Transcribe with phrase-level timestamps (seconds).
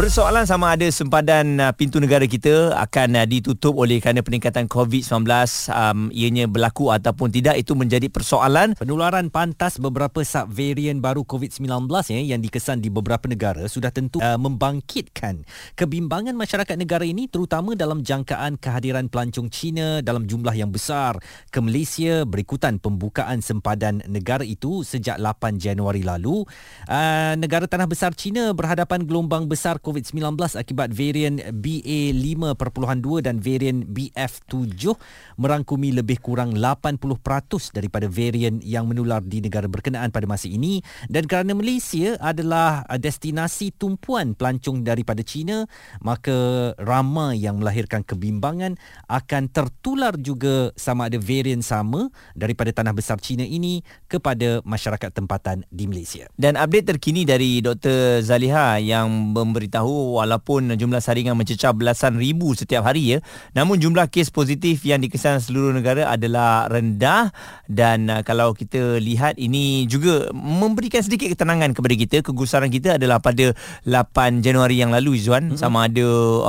[0.00, 5.28] Persoalan sama ada sempadan uh, pintu negara kita akan uh, ditutup oleh kerana peningkatan COVID-19
[5.68, 8.72] um, ianya berlaku ataupun tidak itu menjadi persoalan.
[8.80, 11.84] Penularan pantas beberapa subvarian baru COVID-19
[12.16, 15.44] ya, yang dikesan di beberapa negara sudah tentu uh, membangkitkan
[15.76, 21.20] kebimbangan masyarakat negara ini terutama dalam jangkaan kehadiran pelancong Cina dalam jumlah yang besar
[21.52, 26.40] ke Malaysia berikutan pembukaan sempadan negara itu sejak 8 Januari lalu.
[26.88, 33.82] Uh, negara tanah besar Cina berhadapan gelombang besar COVID-19 COVID-19 akibat varian BA5.2 dan varian
[33.90, 34.94] BF7
[35.34, 40.78] merangkumi lebih kurang 80% daripada varian yang menular di negara berkenaan pada masa ini
[41.10, 45.66] dan kerana Malaysia adalah destinasi tumpuan pelancong daripada China
[45.98, 48.78] maka ramai yang melahirkan kebimbangan
[49.10, 55.66] akan tertular juga sama ada varian sama daripada tanah besar China ini kepada masyarakat tempatan
[55.72, 56.28] di Malaysia.
[56.36, 58.20] Dan update terkini dari Dr.
[58.20, 63.18] Zaliha yang memberitahu tahu walaupun jumlah saringan mencecah belasan ribu setiap hari ya.
[63.54, 67.30] Namun jumlah kes positif yang dikesan seluruh negara adalah rendah
[67.70, 72.16] dan uh, kalau kita lihat ini juga memberikan sedikit ketenangan kepada kita.
[72.26, 73.54] Kegusaran kita adalah pada
[73.86, 75.60] 8 Januari yang lalu Izwan mm-hmm.
[75.60, 76.06] sama ada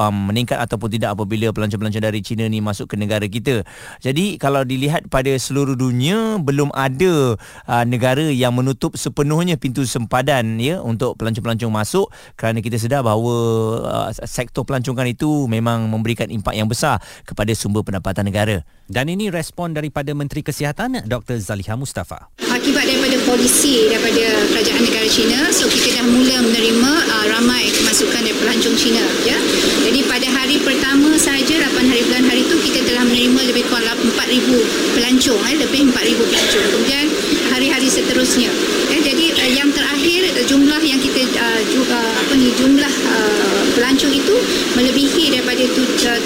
[0.08, 3.62] um, meningkat ataupun tidak apabila pelancong-pelancong dari China ni masuk ke negara kita.
[4.02, 7.36] Jadi kalau dilihat pada seluruh dunia belum ada
[7.70, 12.08] uh, negara yang menutup sepenuhnya pintu sempadan ya untuk pelancong-pelancong masuk
[12.40, 13.36] kerana kita sedar bahawa bahawa
[13.84, 18.64] uh, sektor pelancongan itu memang memberikan impak yang besar kepada sumber pendapatan negara.
[18.88, 21.40] Dan ini respon daripada Menteri Kesihatan Dr.
[21.44, 22.32] Zaliha Mustafa.
[22.52, 28.22] Akibat daripada polisi daripada kerajaan negara China, so kita dah mula menerima uh, ramai kemasukan
[28.24, 29.04] dari pelancong China.
[29.28, 29.36] Ya?
[29.84, 34.00] Jadi pada hari pertama saja, 8 hari bulan hari itu, kita telah menerima lebih kurang
[34.00, 35.42] 4,000 pelancong.
[35.52, 36.66] Eh, lebih 4,000 pelancong.
[36.76, 37.06] Kemudian
[37.52, 38.52] hari-hari seterusnya.
[38.92, 39.21] Eh, jadi
[39.62, 44.34] yang terakhir, jumlah yang kita uh, juga, apa ni, jumlah uh, pelancong itu
[44.74, 46.26] melebihi daripada 7,000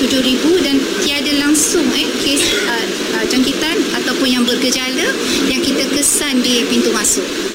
[0.64, 2.86] dan tiada langsung eh, kes uh,
[3.20, 5.12] uh, jangkitan ataupun yang bergejala
[5.52, 7.55] yang kita kesan di pintu masuk.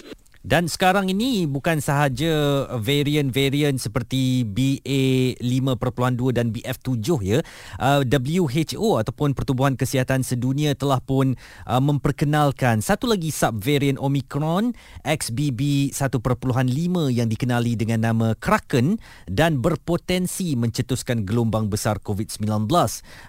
[0.50, 7.38] Dan sekarang ini bukan sahaja varian-varian seperti BA5.2 dan BF7 ya.
[7.78, 11.38] Uh, WHO ataupun Pertubuhan Kesihatan Sedunia telah pun
[11.71, 14.75] uh, memperkenalkan satu lagi subvarian Omicron
[15.06, 16.19] XBB 1.5
[17.15, 18.99] yang dikenali dengan nama Kraken
[19.31, 22.67] dan berpotensi mencetuskan gelombang besar COVID-19.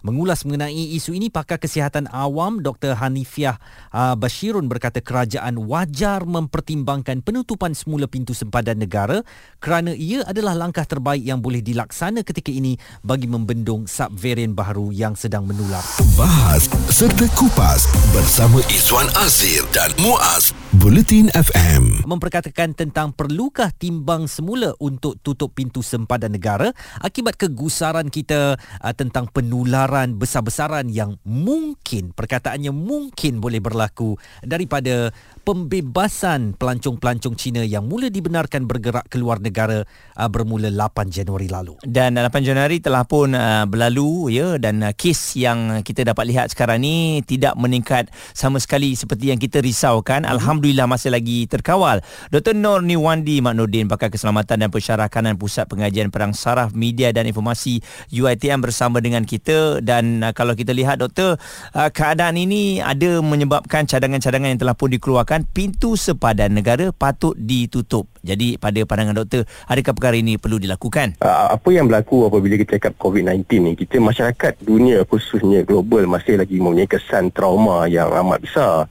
[0.01, 2.97] Mengulas mengenai isu ini pakar kesihatan awam Dr.
[2.97, 3.61] Hanifiah
[3.93, 9.19] uh, Bashirun berkata kerajaan wajar mempertimbangkan melaksanakan penutupan semula pintu sempadan negara
[9.59, 15.13] kerana ia adalah langkah terbaik yang boleh dilaksana ketika ini bagi membendung subvarian baru yang
[15.19, 15.83] sedang menular.
[16.15, 22.09] Bahas serta kupas bersama Izwan Azir dan Muaz Bulletin FM.
[22.09, 29.29] Memperkatakan tentang perlukah timbang semula untuk tutup pintu sempadan negara akibat kegusaran kita uh, tentang
[29.29, 35.13] penularan besar-besaran yang mungkin perkataannya mungkin boleh berlaku daripada
[35.45, 39.85] pembebasan pelancong-pelancong Cina yang mula dibenarkan bergerak keluar negara
[40.17, 41.77] uh, bermula 8 Januari lalu.
[41.85, 46.49] Dan 8 Januari telah pun uh, berlalu ya dan uh, kes yang kita dapat lihat
[46.49, 50.25] sekarang ni tidak meningkat sama sekali seperti yang kita risaukan.
[50.25, 50.41] Hmm.
[50.71, 51.99] Alhamdulillah masih lagi terkawal.
[52.31, 52.55] Dr.
[52.55, 58.63] Nur Niwandi Maknudin pakar keselamatan dan pensyarakanan Pusat Pengajian Perang Saraf Media dan Informasi UiTM
[58.63, 61.35] bersama dengan kita dan uh, kalau kita lihat doktor
[61.75, 68.07] uh, keadaan ini ada menyebabkan cadangan-cadangan yang telah pun dikeluarkan pintu sepadan negara patut ditutup.
[68.23, 71.19] Jadi pada pandangan doktor, adakah perkara ini perlu dilakukan?
[71.19, 76.39] Uh, apa yang berlaku apabila kita cakap COVID-19 ni, kita masyarakat dunia khususnya global masih
[76.39, 78.87] lagi mempunyai kesan trauma yang amat besar.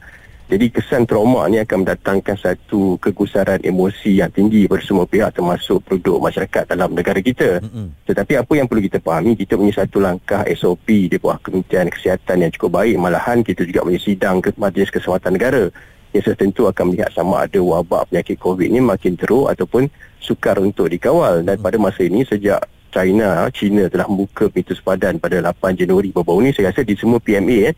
[0.51, 5.79] Jadi kesan trauma ni akan mendatangkan satu kegusaran emosi yang tinggi pada semua pihak termasuk
[5.87, 7.63] penduduk masyarakat dalam negara kita.
[7.63, 7.87] Mm-hmm.
[8.11, 12.43] Tetapi apa yang perlu kita fahami, kita punya satu langkah SOP di bawah Kementerian Kesihatan
[12.43, 12.99] yang cukup baik.
[12.99, 15.65] Malahan kita juga punya sidang ke Majlis Keselamatan Negara
[16.11, 19.87] yang tentu akan melihat sama ada wabak penyakit COVID ini makin teruk ataupun
[20.19, 21.47] sukar untuk dikawal.
[21.47, 22.59] Dan pada masa ini sejak
[22.91, 27.23] China, China telah membuka pintu sepadan pada 8 Januari baru-baru ini, saya rasa di semua
[27.23, 27.75] PMA, eh,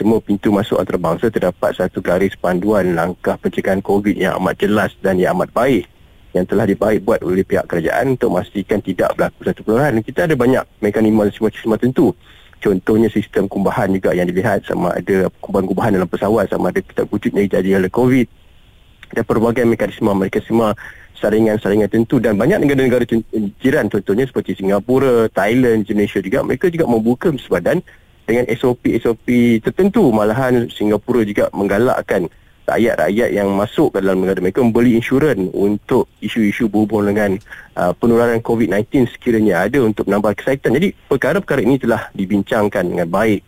[0.00, 5.20] semua pintu masuk antarabangsa terdapat satu garis panduan langkah pencegahan COVID yang amat jelas dan
[5.20, 5.84] yang amat baik
[6.32, 10.00] yang telah dibaik buat oleh pihak kerajaan untuk memastikan tidak berlaku satu penularan.
[10.00, 12.16] Kita ada banyak mekanisme semua tentu
[12.60, 17.48] contohnya sistem kumbahan juga yang dilihat sama ada kumbahan-kumbahan dalam pesawat sama ada kita wujudnya
[17.48, 18.28] jadi oleh COVID
[19.16, 20.76] dan pelbagai mekanisme mereka semua
[21.18, 23.04] saringan-saringan tentu dan banyak negara-negara
[23.60, 27.80] jiran contohnya seperti Singapura, Thailand, Indonesia juga mereka juga membuka sepadan
[28.30, 29.26] dengan SOP-SOP
[29.58, 32.30] tertentu malahan Singapura juga menggalakkan
[32.70, 37.34] rakyat-rakyat yang masuk ke dalam negara mereka membeli insurans untuk isu-isu berhubung dengan
[37.74, 40.78] uh, penularan COVID-19 sekiranya ada untuk menambah kesihatan.
[40.78, 43.42] Jadi perkara-perkara ini telah dibincangkan dengan baik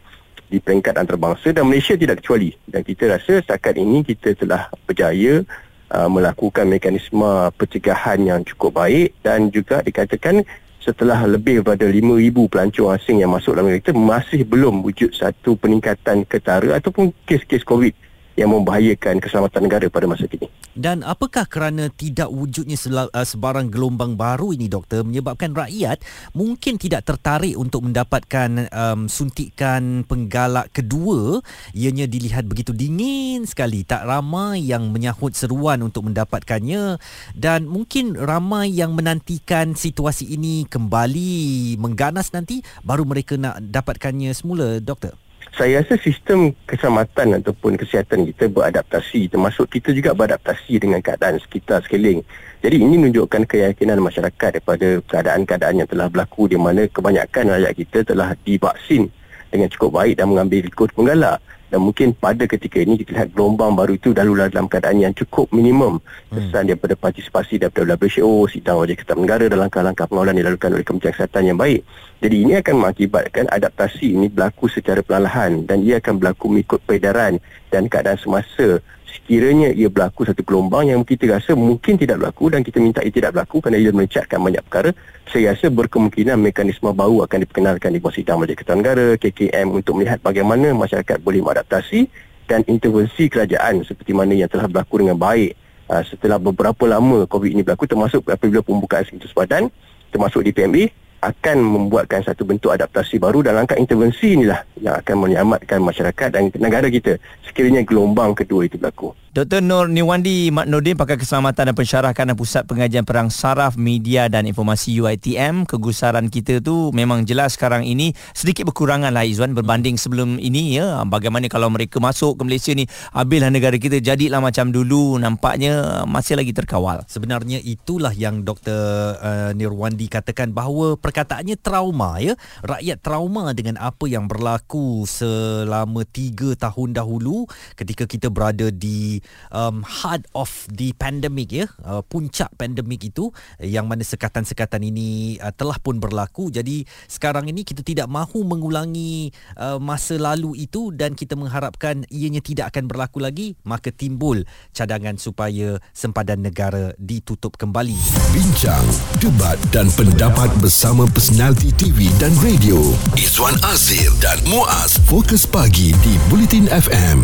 [0.50, 2.50] di peringkat antarabangsa dan Malaysia tidak kecuali.
[2.66, 5.46] Dan kita rasa setakat ini kita telah berjaya
[5.94, 10.42] uh, melakukan mekanisme pencegahan yang cukup baik dan juga dikatakan
[10.82, 15.54] setelah lebih daripada 5,000 pelancong asing yang masuk dalam negara kita masih belum wujud satu
[15.54, 20.48] peningkatan ketara ataupun kes-kes COVID yang membahayakan keselamatan negara pada masa kini.
[20.72, 26.00] Dan apakah kerana tidak wujudnya uh, sebarang gelombang baru ini doktor menyebabkan rakyat
[26.32, 31.44] mungkin tidak tertarik untuk mendapatkan um, suntikan penggalak kedua?
[31.76, 33.84] Ianya dilihat begitu dingin sekali.
[33.84, 36.96] Tak ramai yang menyahut seruan untuk mendapatkannya.
[37.36, 44.80] Dan mungkin ramai yang menantikan situasi ini kembali mengganas nanti baru mereka nak dapatkannya semula
[44.80, 45.12] doktor
[45.52, 51.84] saya rasa sistem keselamatan ataupun kesihatan kita beradaptasi termasuk kita juga beradaptasi dengan keadaan sekitar
[51.84, 52.24] sekeliling.
[52.64, 57.98] Jadi ini menunjukkan keyakinan masyarakat daripada keadaan-keadaan yang telah berlaku di mana kebanyakan rakyat kita
[58.08, 59.12] telah divaksin
[59.52, 61.36] dengan cukup baik dan mengambil kod penggalak
[61.72, 65.48] dan mungkin pada ketika ini kita lihat gelombang baru itu lalu dalam keadaan yang cukup
[65.56, 66.36] minimum hmm.
[66.36, 70.84] kesan daripada partisipasi daripada WHO, sidang wajah ketap negara dan langkah-langkah pengawalan yang dilakukan oleh
[70.84, 71.80] Kementerian Kesihatan yang baik.
[72.20, 77.40] Jadi ini akan mengakibatkan adaptasi ini berlaku secara perlahan dan ia akan berlaku mengikut peredaran
[77.72, 82.64] dan keadaan semasa sekiranya ia berlaku satu gelombang yang kita rasa mungkin tidak berlaku dan
[82.64, 84.90] kita minta ia tidak berlaku kerana ia mencatkan banyak perkara
[85.28, 90.00] saya rasa berkemungkinan mekanisme baru akan diperkenalkan di bawah sidang Majlis Ketua Negara KKM untuk
[90.00, 92.08] melihat bagaimana masyarakat boleh beradaptasi
[92.50, 95.56] dan intervensi kerajaan seperti mana yang telah berlaku dengan baik.
[95.88, 99.68] Uh, setelah beberapa lama COVID ini berlaku termasuk apabila pembukaan segitu sepadan
[100.12, 100.76] termasuk di PMB
[101.22, 106.50] akan membuatkan satu bentuk adaptasi baru dan langkah intervensi inilah yang akan menyelamatkan masyarakat dan
[106.58, 109.14] negara kita sekiranya gelombang kedua itu berlaku.
[109.32, 109.64] Dr.
[109.64, 114.44] Nur Niwandi Mat Nordin Pakar Keselamatan dan Pensyarah Kanan Pusat Pengajian Perang Saraf Media dan
[114.44, 120.36] Informasi UITM kegusaran kita tu memang jelas sekarang ini sedikit berkurangan lah Izwan berbanding sebelum
[120.36, 122.84] ini ya bagaimana kalau mereka masuk ke Malaysia ni
[123.16, 129.16] habislah negara kita jadilah macam dulu nampaknya masih lagi terkawal sebenarnya itulah yang Dr.
[129.16, 132.32] Uh, Nirwandi katakan bahawa perkataannya trauma ya.
[132.64, 137.44] Rakyat trauma dengan apa yang berlaku selama 3 tahun dahulu
[137.76, 139.20] ketika kita berada di
[139.52, 141.68] um, heart of the pandemic ya.
[141.84, 143.28] Uh, puncak pandemik itu
[143.60, 146.48] yang mana sekatan-sekatan ini uh, telah pun berlaku.
[146.48, 149.28] Jadi sekarang ini kita tidak mahu mengulangi
[149.60, 154.40] uh, masa lalu itu dan kita mengharapkan ianya tidak akan berlaku lagi maka timbul
[154.72, 157.98] cadangan supaya sempadan negara ditutup kembali.
[158.32, 158.86] Bincang
[159.20, 162.78] debat dan pendapat bersama personaliti TV dan radio.
[163.18, 165.00] Izwan Azir dan Muaz.
[165.08, 167.22] Fokus Pagi di Bulletin FM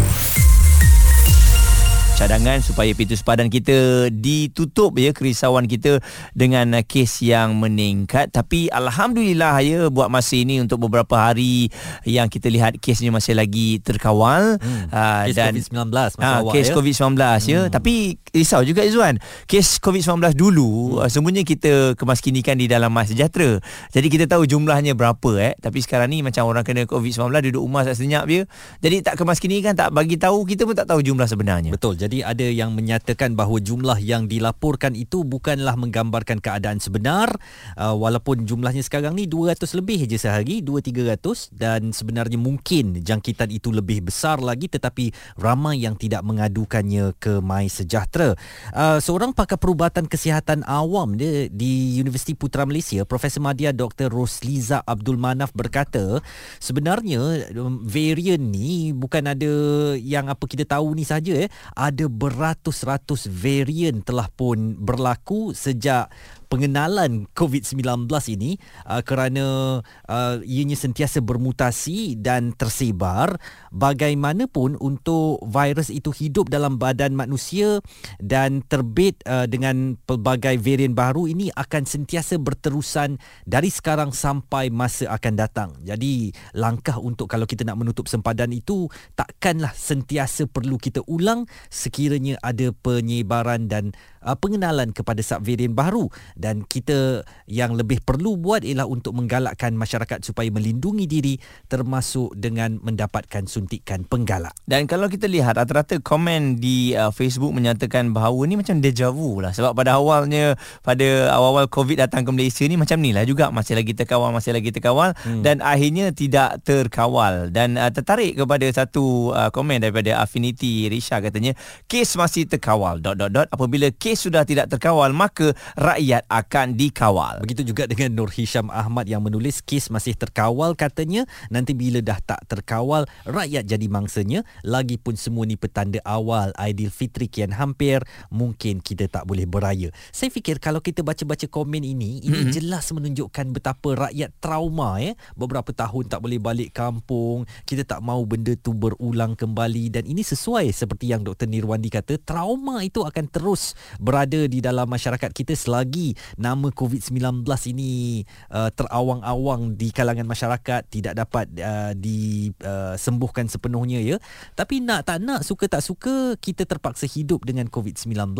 [2.18, 6.02] cadangan supaya pintu sepadan kita ditutup ya kerisauan kita
[6.34, 8.34] dengan uh, kes yang meningkat.
[8.34, 11.70] Tapi alhamdulillah ya buat masa ini untuk beberapa hari
[12.02, 14.58] yang kita lihat kesnya masih lagi terkawal.
[14.58, 14.90] Hmm.
[14.90, 16.74] uh, kes dan COVID-19 masa uh, awal kes ya.
[16.74, 17.14] COVID-19
[17.46, 17.60] ya.
[17.62, 17.70] Hmm.
[17.70, 17.94] tapi
[18.34, 21.06] risau juga Izwan kes COVID-19 dulu hmm.
[21.06, 23.62] uh, semuanya kita kemaskinikan di dalam mas sejahtera.
[23.94, 25.54] Jadi kita tahu jumlahnya berapa eh.
[25.62, 28.42] Tapi sekarang ni macam orang kena COVID-19 duduk rumah tak senyap je
[28.82, 31.70] jadi tak kemaskinikan tak bagi tahu kita pun tak tahu jumlah sebenarnya.
[31.70, 31.94] Betul.
[31.94, 37.30] Jadi ada yang menyatakan bahawa jumlah yang dilaporkan itu bukanlah menggambarkan keadaan sebenar.
[37.76, 43.70] Uh, walaupun jumlahnya sekarang ni 200 lebih je sehari 2-300 dan sebenarnya mungkin jangkitan itu
[43.70, 48.34] lebih besar lagi tetapi ramai yang tidak mengadukannya ke My Sejahtera.
[48.72, 54.08] Uh, seorang pakar perubatan kesihatan awam dia di Universiti Putra Malaysia Profesor Madya Dr.
[54.10, 56.22] Rosliza Abdul Manaf berkata
[56.58, 59.52] sebenarnya um, varian ni bukan ada
[59.98, 61.50] yang apa kita tahu ni saja eh
[61.98, 66.06] ada beratus-ratus varian telah pun berlaku sejak
[66.48, 68.56] pengenalan COVID-19 ini
[68.88, 69.78] uh, kerana
[70.08, 73.36] uh, ianya sentiasa bermutasi dan tersebar
[73.70, 77.84] bagaimanapun untuk virus itu hidup dalam badan manusia
[78.18, 85.12] dan terbit uh, dengan pelbagai varian baru ini akan sentiasa berterusan dari sekarang sampai masa
[85.12, 85.70] akan datang.
[85.84, 92.40] Jadi langkah untuk kalau kita nak menutup sempadan itu takkanlah sentiasa perlu kita ulang sekiranya
[92.40, 93.92] ada penyebaran dan
[94.24, 96.08] uh, pengenalan kepada subvarian baru.
[96.34, 101.34] Dan kita yang lebih perlu buat ialah untuk menggalakkan masyarakat supaya melindungi diri
[101.68, 104.54] termasuk dengan mendapatkan suntikan penggalak.
[104.64, 109.38] Dan kalau kita lihat rata-rata komen di uh, Facebook menyatakan bahawa ni macam deja vu
[109.38, 109.54] lah.
[109.54, 113.50] Sebab pada awalnya pada awal-awal COVID datang ke Malaysia ni macam ni lah juga.
[113.52, 115.14] Masih lagi terkawal masih lagi terkawal.
[115.28, 115.44] Hmm.
[115.44, 117.52] dan akhirnya tidak terkawal.
[117.52, 121.54] Dan uh, tertarik kepada satu uh, komen daripada Affinity Risha katanya
[121.86, 122.98] kes masih terkawal.
[122.98, 123.46] Dot dot dot.
[123.52, 127.38] Apabila kes sudah tidak terkawal maka rakyat akan dikawal.
[127.46, 132.18] Begitu juga dengan Nur Hisham Ahmad yang menulis kes masih terkawal katanya nanti bila dah
[132.18, 138.02] tak terkawal rakyat jadi mangsanya lagipun semua ni petanda awal Aidilfitri kian hampir
[138.34, 139.94] mungkin kita tak boleh beraya.
[140.10, 142.54] Saya fikir kalau kita baca-baca komen ini ini mm-hmm.
[142.54, 145.14] jelas menunjukkan betapa rakyat trauma ya.
[145.38, 150.24] Beberapa tahun tak boleh balik kampung, kita tak mau benda tu berulang kembali dan ini
[150.24, 155.52] sesuai seperti yang Dr Nirwandi kata trauma itu akan terus berada di dalam masyarakat kita
[155.58, 158.22] selagi nama COVID-19 ini
[158.54, 164.16] uh, terawang-awang di kalangan masyarakat tidak dapat uh, disembuhkan uh, sepenuhnya ya.
[164.54, 168.34] Tapi nak tak nak suka tak suka kita terpaksa hidup dengan COVID-19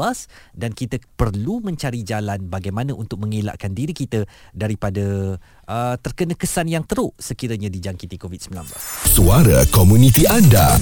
[0.55, 4.25] dan kita perlu mencari jalan bagaimana untuk mengelakkan diri kita
[4.55, 5.37] daripada
[5.67, 8.55] uh, terkena kesan yang teruk sekiranya dijangkiti COVID-19.
[9.11, 10.79] Suara komuniti anda.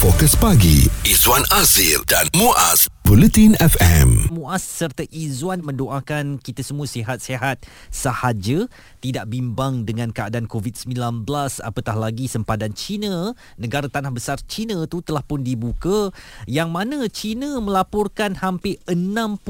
[0.00, 4.30] Fokus pagi Izwan Azir dan Muaz Bulletin FM.
[4.30, 7.58] Muaz serta Izwan mendoakan kita semua sihat-sihat
[7.90, 8.70] sahaja,
[9.02, 11.26] tidak bimbang dengan keadaan COVID-19
[11.58, 16.14] apatah lagi sempadan China, negara tanah besar China tu telah pun dibuka
[16.46, 19.42] yang mana China melaporkan hampir 60,000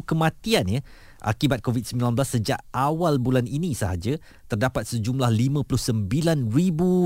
[0.00, 0.80] kematian ya
[1.20, 6.46] akibat COVID-19 sejak awal bulan ini sahaja terdapat sejumlah 59,000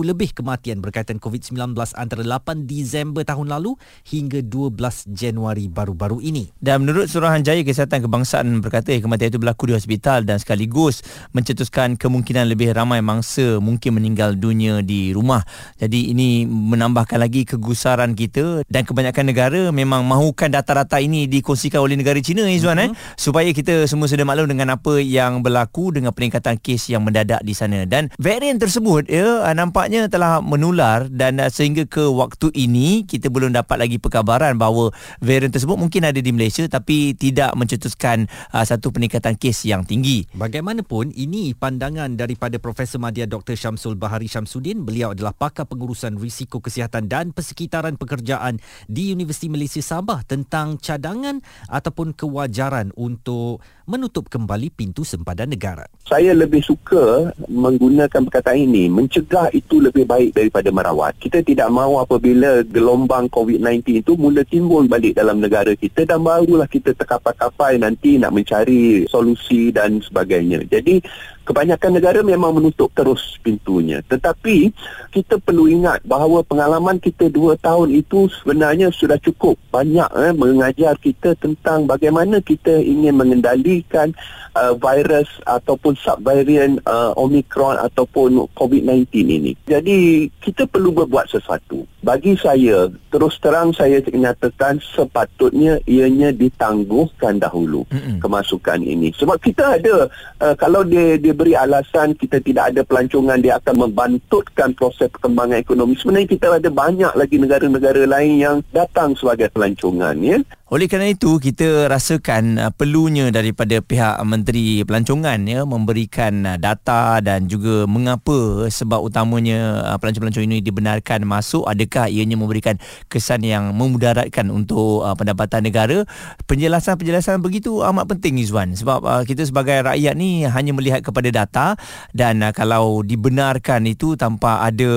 [0.04, 3.76] lebih kematian berkaitan COVID-19 antara 8 Disember tahun lalu
[4.08, 4.76] hingga 12
[5.12, 6.52] Januari baru-baru ini.
[6.60, 11.00] Dan menurut Suruhanjaya Kesihatan Kebangsaan berkata kematian itu berlaku di hospital dan sekaligus
[11.32, 15.40] mencetuskan kemungkinan lebih ramai mangsa mungkin meninggal dunia di rumah.
[15.80, 21.94] Jadi ini menambahkan lagi kegusaran kita dan kebanyakan negara memang mahukan data-data ini dikongsikan oleh
[21.94, 22.86] negara China Izwan uh-huh.
[22.86, 23.14] eh mhm.
[23.14, 27.46] supaya kita semua sedia maklum dengan apa yang berlaku dengan peningkatan kes yang mendadak mendadak
[27.46, 32.50] di sana dan varian tersebut ya ah, nampaknya telah menular dan ah, sehingga ke waktu
[32.58, 34.90] ini kita belum dapat lagi perkabaran bahawa
[35.22, 40.26] varian tersebut mungkin ada di Malaysia tapi tidak mencetuskan uh, satu peningkatan kes yang tinggi.
[40.34, 46.58] Bagaimanapun ini pandangan daripada Profesor Madya Dr Syamsul Bahari Syamsuddin beliau adalah pakar pengurusan risiko
[46.58, 48.58] kesihatan dan persekitaran pekerjaan
[48.88, 55.90] di Universiti Malaysia Sabah tentang cadangan ataupun kewajaran untuk menutup kembali pintu sempadan negara.
[56.06, 61.98] Saya lebih suka menggunakan perkataan ini mencegah itu lebih baik daripada merawat kita tidak mahu
[61.98, 68.20] apabila gelombang COVID-19 itu mula timbul balik dalam negara kita dan barulah kita terkapai-kapai nanti
[68.20, 71.02] nak mencari solusi dan sebagainya jadi
[71.44, 74.04] kebanyakan negara memang menutup terus pintunya.
[74.06, 74.70] Tetapi
[75.10, 80.94] kita perlu ingat bahawa pengalaman kita dua tahun itu sebenarnya sudah cukup banyak eh, mengajar
[81.00, 84.14] kita tentang bagaimana kita ingin mengendalikan
[84.54, 89.52] uh, virus ataupun subvarian uh, Omicron ataupun COVID-19 ini.
[89.66, 91.86] Jadi kita perlu berbuat sesuatu.
[92.00, 98.18] Bagi saya terus terang saya nyatakan sepatutnya ianya ditangguhkan dahulu mm-hmm.
[98.24, 99.12] kemasukan ini.
[99.14, 100.08] Sebab kita ada
[100.40, 105.58] uh, kalau dia dia beri alasan kita tidak ada pelancongan dia akan membantutkan proses perkembangan
[105.60, 105.96] ekonomi.
[105.96, 110.38] Sebenarnya kita ada banyak lagi negara-negara lain yang datang sebagai pelancongan ya
[110.70, 117.18] oleh kerana itu kita rasakan uh, perlunya daripada pihak menteri pelancongan ya memberikan uh, data
[117.18, 121.66] dan juga mengapa sebab utamanya uh, pelancong-pelancong ini dibenarkan masuk.
[121.66, 122.78] Adakah ianya memberikan
[123.10, 126.06] kesan yang memudaratkan untuk uh, pendapatan negara?
[126.46, 128.78] Penjelasan-penjelasan begitu amat penting Izwan.
[128.78, 131.74] Sebab uh, kita sebagai rakyat ni hanya melihat kepada data
[132.14, 134.90] dan uh, kalau dibenarkan itu tanpa ada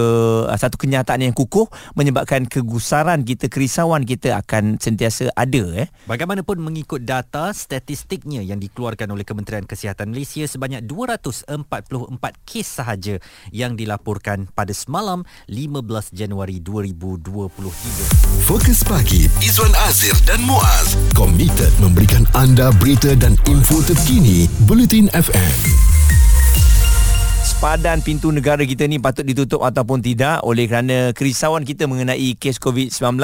[0.46, 1.66] uh, satu kenyataan yang kukuh
[1.98, 5.88] menyebabkan kegusaran kita kerisauan kita akan sentiasa ada eh.
[6.10, 11.48] Bagaimanapun mengikut data statistiknya yang dikeluarkan oleh Kementerian Kesihatan Malaysia sebanyak 244
[12.44, 13.16] kes sahaja
[13.56, 18.44] yang dilaporkan pada semalam 15 Januari 2023.
[18.44, 26.03] Fokus pagi Izwan Azir dan Muaz komited memberikan anda berita dan info terkini Bulletin FM.
[27.64, 32.60] Sepadan pintu negara kita ni patut ditutup ataupun tidak oleh kerana kerisauan kita mengenai kes
[32.60, 33.24] COVID-19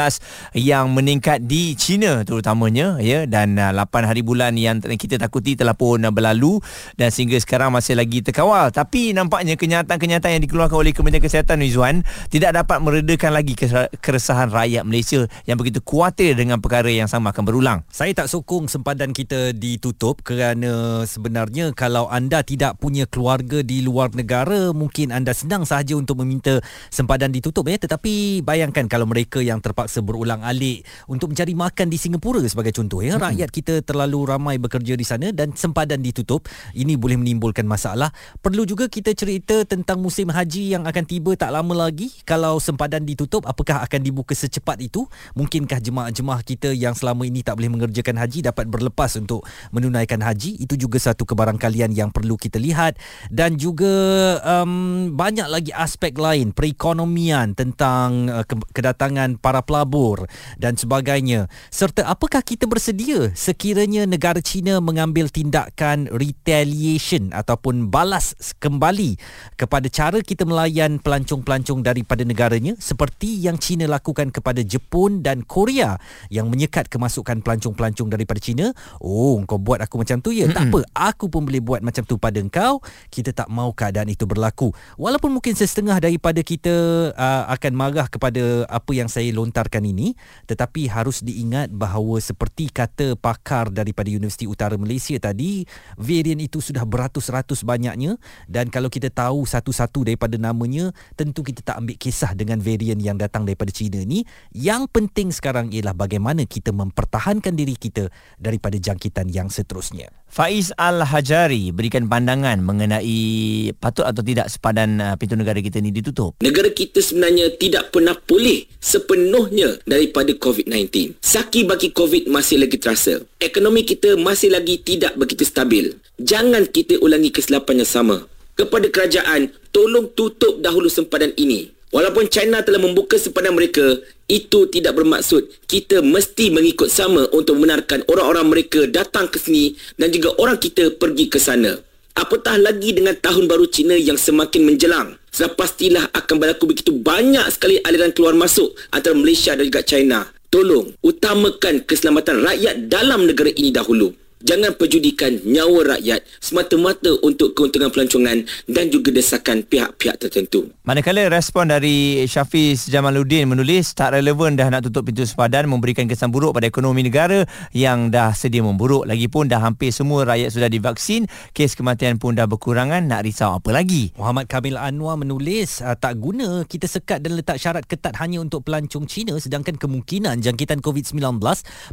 [0.55, 5.75] yang meningkat di China terutamanya ya dan uh, 8 hari bulan yang kita takuti telah
[5.75, 6.55] pun uh, berlalu
[6.95, 12.07] dan sehingga sekarang masih lagi terkawal tapi nampaknya kenyataan-kenyataan yang dikeluarkan oleh Kementerian Kesihatan Rizwan
[12.31, 13.59] tidak dapat meredakan lagi
[13.99, 17.83] keresahan rakyat Malaysia yang begitu kuatir dengan perkara yang sama akan berulang.
[17.91, 24.15] Saya tak sokong sempadan kita ditutup kerana sebenarnya kalau anda tidak punya keluarga di luar
[24.15, 24.28] negara
[24.73, 26.61] mungkin anda senang sahaja untuk meminta
[26.93, 27.77] sempadan ditutup ya.
[27.79, 33.01] Tetapi bayangkan kalau mereka yang terpaksa berulang alik untuk mencari makan di Singapura sebagai contoh
[33.01, 33.17] ya.
[33.17, 36.45] Rakyat kita terlalu ramai bekerja di sana dan sempadan ditutup.
[36.75, 38.13] Ini boleh menimbulkan masalah.
[38.39, 42.11] Perlu juga kita cerita tentang musim haji yang akan tiba tak lama lagi.
[42.25, 45.05] Kalau sempadan ditutup apakah akan dibuka secepat itu?
[45.33, 50.59] Mungkinkah jemaah-jemaah kita yang selama ini tak boleh mengerjakan haji dapat berlepas untuk menunaikan haji?
[50.59, 52.99] Itu juga satu kebarangkalian yang perlu kita lihat.
[53.29, 58.45] Dan juga um, banyak lagi aspek lain perekonomian tentang uh,
[58.75, 60.27] kedatangan para pelabur
[60.59, 61.47] dan sebagainya.
[61.71, 69.15] Serta apakah kita bersedia sekiranya negara China mengambil tindakan retaliation ataupun balas kembali
[69.55, 75.95] kepada cara kita melayan pelancong-pelancong daripada negaranya seperti yang China lakukan kepada Jepun dan Korea
[76.27, 78.75] yang menyekat kemasukan pelancong-pelancong daripada China?
[78.99, 80.35] Oh kau buat aku macam tu?
[80.35, 80.57] Ya mm-hmm.
[80.57, 80.79] tak apa.
[81.13, 82.83] Aku pun boleh buat macam tu pada engkau.
[83.07, 84.73] Kita tak mau keadaan itu berlaku.
[84.97, 86.73] Walaupun mungkin setengah daripada kita
[87.13, 90.17] uh, akan marah kepada apa yang saya lontarkan ini,
[90.49, 95.63] tetapi harus diingat bahawa seperti kata pakar daripada Universiti Utara Malaysia tadi,
[95.95, 98.17] varian itu sudah beratus-ratus banyaknya
[98.49, 103.15] dan kalau kita tahu satu-satu daripada namanya, tentu kita tak ambil kisah dengan varian yang
[103.15, 104.25] datang daripada China ni.
[104.51, 108.09] Yang penting sekarang ialah bagaimana kita mempertahankan diri kita
[108.41, 110.18] daripada jangkitan yang seterusnya.
[110.29, 116.37] Faiz Al-Hajari berikan pandangan mengenai patut atau tidak sepadan uh, pintu negara kita ni ditutup.
[116.45, 121.17] Negara kita sebenarnya tidak pernah pulih sepenuhnya daripada COVID-19.
[121.17, 123.25] Saki baki COVID masih lagi terasa.
[123.41, 125.97] Ekonomi kita masih lagi tidak begitu stabil.
[126.21, 128.17] Jangan kita ulangi kesilapan yang sama.
[128.53, 131.78] Kepada kerajaan, tolong tutup dahulu sempadan ini.
[131.89, 133.97] Walaupun China telah membuka sempadan mereka,
[134.29, 140.13] itu tidak bermaksud kita mesti mengikut sama untuk membenarkan orang-orang mereka datang ke sini dan
[140.13, 141.81] juga orang kita pergi ke sana.
[142.13, 145.17] Apatah lagi dengan tahun baru Cina yang semakin menjelang.
[145.33, 150.29] Sudah pastilah akan berlaku begitu banyak sekali aliran keluar masuk antara Malaysia dan juga China.
[150.49, 154.13] Tolong utamakan keselamatan rakyat dalam negara ini dahulu.
[154.39, 160.71] Jangan perjudikan nyawa rakyat semata-mata untuk keuntungan pelancongan dan juga desakan pihak-pihak tertentu.
[160.87, 166.31] Manakala respon dari Syafiz Jamaluddin menulis tak relevan dah nak tutup pintu sepadan memberikan kesan
[166.31, 167.43] buruk pada ekonomi negara
[167.75, 169.03] yang dah sedia memburuk.
[169.03, 173.75] Lagipun dah hampir semua rakyat sudah divaksin, kes kematian pun dah berkurangan, nak risau apa
[173.75, 174.15] lagi?
[174.15, 178.63] Muhammad Kamil Anwar menulis ah, tak guna kita sekat dan letak syarat ketat hanya untuk
[178.63, 181.43] pelancong Cina sedangkan kemungkinan jangkitan COVID-19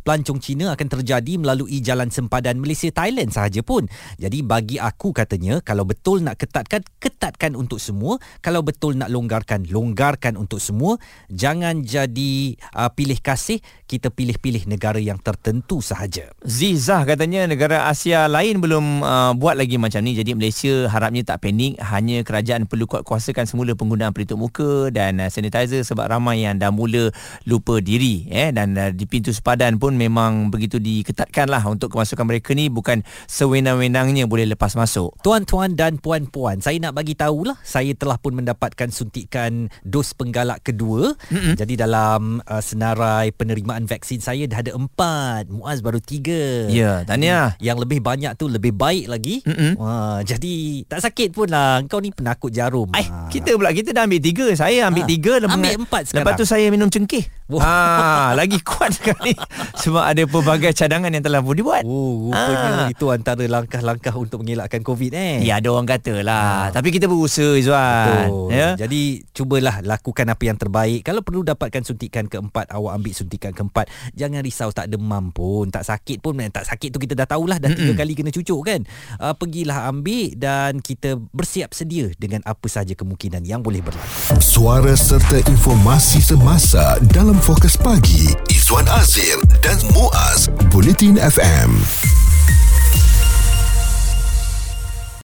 [0.07, 3.89] pelancong Cina akan terjadi melalui jalan sempat sempadan Malaysia Thailand sahaja pun.
[4.21, 9.65] Jadi bagi aku katanya kalau betul nak ketatkan ketatkan untuk semua, kalau betul nak longgarkan
[9.65, 11.01] longgarkan untuk semua.
[11.33, 16.29] Jangan jadi uh, pilih kasih, kita pilih-pilih negara yang tertentu sahaja.
[16.45, 20.13] Zizah katanya negara Asia lain belum uh, buat lagi macam ni.
[20.13, 25.33] Jadi Malaysia harapnya tak panik, hanya kerajaan perlu kuat-kuasakan semula penggunaan pelitup muka dan uh,
[25.33, 27.09] sanitizer sebab ramai yang dah mula
[27.49, 32.53] lupa diri eh dan uh, di pintu sepadan pun memang begitu diketatkanlah untuk kemasukan mereka
[32.53, 35.15] ni bukan sewenang-wenangnya boleh lepas masuk.
[35.23, 41.15] Tuan-tuan dan puan-puan, saya nak bagi tahulah, saya telah pun mendapatkan suntikan dos penggalak kedua.
[41.31, 41.55] Mm-hmm.
[41.55, 45.47] Jadi dalam uh, senarai penerimaan vaksin saya dah ada empat.
[45.53, 46.67] Muaz baru tiga.
[46.67, 47.55] Ya, tahniah.
[47.63, 49.45] Yang lebih banyak tu lebih baik lagi.
[49.47, 49.73] Mm-hmm.
[49.79, 51.85] Wah, jadi tak sakit pun lah.
[51.87, 52.91] Kau ni penakut jarum.
[52.97, 53.29] Ay, ha.
[53.29, 54.47] Kita pula, kita dah ambil tiga.
[54.57, 55.11] Saya ambil ha.
[55.11, 55.33] tiga.
[55.45, 56.25] Ambil empat sekarang.
[56.25, 57.25] Lepas tu saya minum cengkeh.
[57.61, 59.37] Ha, lagi kuat sekali.
[59.79, 61.87] Sebab ada pelbagai cadangan yang telah pun dibuat.
[61.87, 62.93] Oh, rupanya ha.
[62.93, 65.45] itu antara langkah-langkah untuk mengelakkan COVID eh.
[65.45, 66.71] Ya, ada orang kata lah.
[66.71, 66.75] Ha.
[66.75, 68.51] Tapi kita berusaha Izwan.
[68.51, 68.75] Ya?
[68.77, 71.05] Jadi, cubalah lakukan apa yang terbaik.
[71.05, 73.89] Kalau perlu dapatkan suntikan keempat, awak ambil suntikan keempat.
[74.17, 76.39] Jangan risau tak demam pun, tak sakit pun.
[76.51, 78.81] Tak sakit tu kita dah tahulah dah tiga kali kena cucuk kan.
[79.17, 84.37] Uh, pergilah ambil dan kita bersiap sedia dengan apa sahaja kemungkinan yang boleh berlaku.
[84.39, 88.33] Suara serta informasi semasa dalam fokus pagi.
[88.67, 91.71] Izwan Azir dan Muaz Bulletin FM.